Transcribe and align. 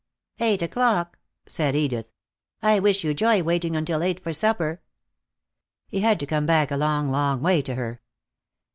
"Eight 0.39 0.63
o'clock!" 0.63 1.19
said 1.45 1.75
Edith. 1.75 2.11
"I 2.63 2.79
wish 2.79 3.03
you 3.03 3.13
joy, 3.13 3.43
waiting 3.43 3.75
until 3.75 4.01
eight 4.01 4.19
for 4.19 4.33
supper." 4.33 4.81
He 5.89 5.99
had 5.99 6.19
to 6.21 6.25
come 6.25 6.47
back 6.47 6.71
a 6.71 6.75
long, 6.75 7.07
long 7.07 7.43
way 7.43 7.61
to 7.61 7.75
her. 7.75 8.01